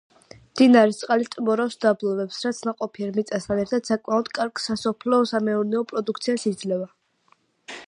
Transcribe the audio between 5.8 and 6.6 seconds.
პროდუქციას